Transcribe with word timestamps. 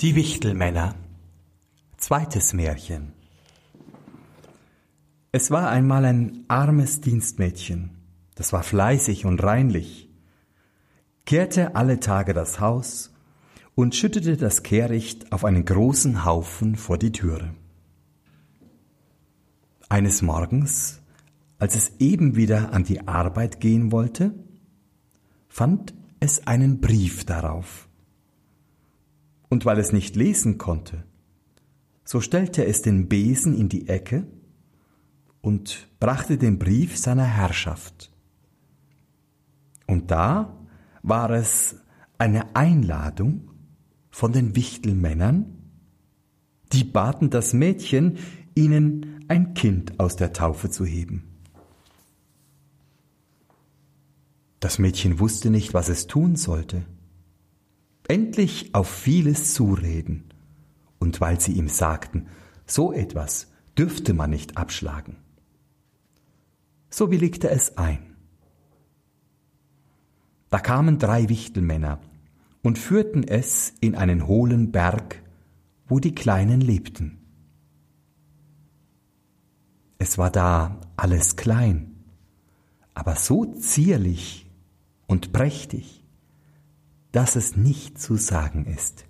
Die 0.00 0.14
Wichtelmänner. 0.14 0.94
Zweites 1.96 2.52
Märchen. 2.52 3.14
Es 5.32 5.50
war 5.50 5.70
einmal 5.70 6.04
ein 6.04 6.44
armes 6.46 7.00
Dienstmädchen, 7.00 7.98
das 8.36 8.52
war 8.52 8.62
fleißig 8.62 9.26
und 9.26 9.42
reinlich, 9.42 10.08
kehrte 11.26 11.74
alle 11.74 11.98
Tage 11.98 12.32
das 12.32 12.60
Haus 12.60 13.12
und 13.74 13.96
schüttete 13.96 14.36
das 14.36 14.62
Kehricht 14.62 15.32
auf 15.32 15.44
einen 15.44 15.64
großen 15.64 16.24
Haufen 16.24 16.76
vor 16.76 16.96
die 16.96 17.10
Türe. 17.10 17.52
Eines 19.88 20.22
Morgens, 20.22 21.00
als 21.58 21.74
es 21.74 21.90
eben 21.98 22.36
wieder 22.36 22.72
an 22.72 22.84
die 22.84 23.08
Arbeit 23.08 23.58
gehen 23.58 23.90
wollte, 23.90 24.32
fand 25.48 25.92
es 26.20 26.46
einen 26.46 26.80
Brief 26.80 27.24
darauf 27.24 27.87
und 29.48 29.64
weil 29.64 29.78
es 29.78 29.92
nicht 29.92 30.16
lesen 30.16 30.58
konnte, 30.58 31.04
so 32.04 32.20
stellte 32.20 32.64
es 32.64 32.82
den 32.82 33.08
Besen 33.08 33.54
in 33.54 33.68
die 33.68 33.88
Ecke 33.88 34.26
und 35.40 35.88
brachte 36.00 36.38
den 36.38 36.58
Brief 36.58 36.96
seiner 36.96 37.24
Herrschaft. 37.24 38.10
Und 39.86 40.10
da 40.10 40.56
war 41.02 41.30
es 41.30 41.76
eine 42.18 42.56
Einladung 42.56 43.50
von 44.10 44.32
den 44.32 44.56
Wichtelmännern, 44.56 45.54
die 46.72 46.84
baten 46.84 47.30
das 47.30 47.52
Mädchen, 47.52 48.18
ihnen 48.54 49.24
ein 49.28 49.54
Kind 49.54 50.00
aus 50.00 50.16
der 50.16 50.32
Taufe 50.32 50.70
zu 50.70 50.84
heben. 50.84 51.24
Das 54.60 54.78
Mädchen 54.78 55.20
wusste 55.20 55.50
nicht, 55.50 55.72
was 55.72 55.88
es 55.88 56.08
tun 56.08 56.36
sollte 56.36 56.84
endlich 58.08 58.74
auf 58.74 58.88
vieles 58.88 59.54
zureden, 59.54 60.24
und 60.98 61.20
weil 61.20 61.40
sie 61.40 61.52
ihm 61.52 61.68
sagten, 61.68 62.26
so 62.66 62.92
etwas 62.92 63.52
dürfte 63.76 64.14
man 64.14 64.30
nicht 64.30 64.56
abschlagen. 64.56 65.16
So 66.90 67.10
willigte 67.10 67.50
es 67.50 67.76
ein. 67.78 68.16
Da 70.50 70.58
kamen 70.58 70.98
drei 70.98 71.28
Wichtelmänner 71.28 72.00
und 72.62 72.78
führten 72.78 73.22
es 73.22 73.74
in 73.80 73.94
einen 73.94 74.26
hohlen 74.26 74.72
Berg, 74.72 75.22
wo 75.86 76.00
die 76.00 76.14
Kleinen 76.14 76.60
lebten. 76.60 77.18
Es 79.98 80.16
war 80.16 80.30
da 80.30 80.80
alles 80.96 81.36
klein, 81.36 82.04
aber 82.94 83.16
so 83.16 83.44
zierlich 83.54 84.50
und 85.06 85.32
prächtig, 85.32 86.04
dass 87.12 87.36
es 87.36 87.56
nicht 87.56 87.98
zu 87.98 88.16
sagen 88.16 88.66
ist. 88.66 89.06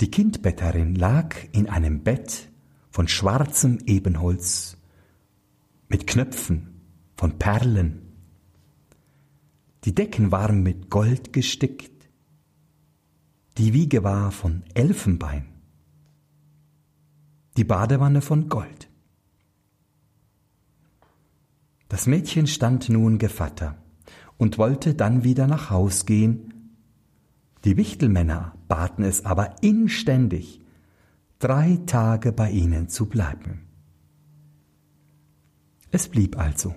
Die 0.00 0.10
Kindbetterin 0.10 0.94
lag 0.94 1.36
in 1.52 1.68
einem 1.68 2.02
Bett 2.02 2.50
von 2.90 3.08
schwarzem 3.08 3.78
Ebenholz 3.86 4.76
mit 5.88 6.06
Knöpfen 6.06 6.80
von 7.16 7.38
Perlen. 7.38 8.02
Die 9.84 9.94
Decken 9.94 10.32
waren 10.32 10.62
mit 10.62 10.90
Gold 10.90 11.32
gestickt. 11.32 12.08
Die 13.58 13.72
Wiege 13.72 14.02
war 14.02 14.32
von 14.32 14.64
Elfenbein. 14.74 15.46
Die 17.56 17.64
Badewanne 17.64 18.20
von 18.20 18.48
Gold. 18.48 18.88
Das 21.88 22.06
Mädchen 22.06 22.48
stand 22.48 22.88
nun 22.88 23.18
Gevatter 23.18 23.83
und 24.44 24.58
wollte 24.58 24.94
dann 24.94 25.24
wieder 25.24 25.46
nach 25.46 25.70
Haus 25.70 26.04
gehen. 26.04 26.52
Die 27.64 27.78
Wichtelmänner 27.78 28.54
baten 28.68 29.02
es 29.02 29.24
aber 29.24 29.62
inständig, 29.62 30.60
drei 31.38 31.80
Tage 31.86 32.30
bei 32.30 32.50
ihnen 32.50 32.90
zu 32.90 33.06
bleiben. 33.06 33.62
Es 35.92 36.08
blieb 36.08 36.38
also 36.38 36.74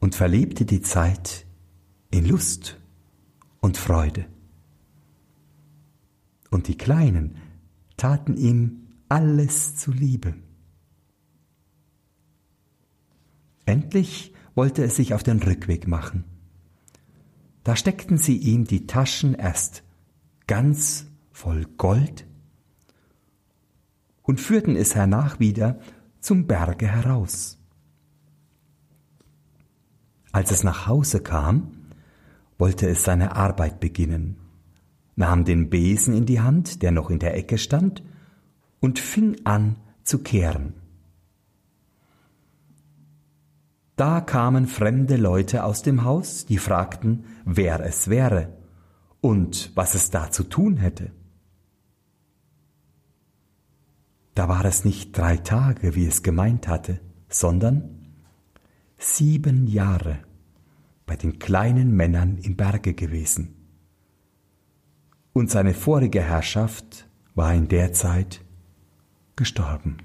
und 0.00 0.16
verlebte 0.16 0.64
die 0.64 0.80
Zeit 0.80 1.46
in 2.10 2.26
Lust 2.26 2.80
und 3.60 3.76
Freude. 3.76 4.26
Und 6.50 6.66
die 6.66 6.76
Kleinen 6.76 7.36
taten 7.96 8.36
ihm 8.36 8.88
alles 9.08 9.76
zuliebe. 9.76 10.34
Endlich 13.66 14.34
wollte 14.56 14.82
es 14.82 14.96
sich 14.96 15.14
auf 15.14 15.22
den 15.22 15.40
Rückweg 15.40 15.86
machen. 15.86 16.24
Da 17.64 17.76
steckten 17.76 18.16
sie 18.16 18.36
ihm 18.36 18.64
die 18.64 18.86
Taschen 18.86 19.34
erst 19.34 19.82
ganz 20.46 21.06
voll 21.30 21.66
Gold 21.76 22.26
und 24.22 24.40
führten 24.40 24.76
es 24.76 24.94
hernach 24.94 25.40
wieder 25.40 25.78
zum 26.20 26.46
Berge 26.46 26.88
heraus. 26.88 27.58
Als 30.32 30.50
es 30.50 30.62
nach 30.62 30.86
Hause 30.86 31.20
kam, 31.20 31.72
wollte 32.58 32.88
es 32.88 33.04
seine 33.04 33.36
Arbeit 33.36 33.80
beginnen, 33.80 34.36
nahm 35.16 35.44
den 35.44 35.70
Besen 35.70 36.14
in 36.14 36.26
die 36.26 36.40
Hand, 36.40 36.82
der 36.82 36.92
noch 36.92 37.10
in 37.10 37.18
der 37.18 37.36
Ecke 37.36 37.58
stand, 37.58 38.02
und 38.80 38.98
fing 38.98 39.36
an 39.44 39.76
zu 40.04 40.22
kehren. 40.22 40.74
Da 44.00 44.22
kamen 44.22 44.66
fremde 44.66 45.18
Leute 45.18 45.62
aus 45.62 45.82
dem 45.82 46.04
Haus, 46.04 46.46
die 46.46 46.56
fragten, 46.56 47.26
wer 47.44 47.80
es 47.80 48.08
wäre 48.08 48.56
und 49.20 49.72
was 49.74 49.94
es 49.94 50.08
da 50.08 50.30
zu 50.30 50.44
tun 50.44 50.78
hätte. 50.78 51.12
Da 54.34 54.48
war 54.48 54.64
es 54.64 54.86
nicht 54.86 55.18
drei 55.18 55.36
Tage, 55.36 55.94
wie 55.96 56.06
es 56.06 56.22
gemeint 56.22 56.66
hatte, 56.66 56.98
sondern 57.28 58.14
sieben 58.96 59.66
Jahre 59.66 60.20
bei 61.04 61.16
den 61.16 61.38
kleinen 61.38 61.94
Männern 61.94 62.38
im 62.38 62.56
Berge 62.56 62.94
gewesen. 62.94 63.54
Und 65.34 65.50
seine 65.50 65.74
vorige 65.74 66.22
Herrschaft 66.22 67.06
war 67.34 67.52
in 67.52 67.68
der 67.68 67.92
Zeit 67.92 68.40
gestorben. 69.36 69.98